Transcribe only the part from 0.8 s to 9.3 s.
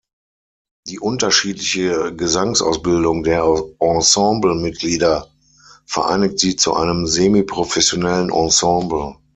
Die unterschiedliche Gesangsausbildung der Ensemblemitglieder vereinigt sie zu einem semiprofessionellen Ensemble.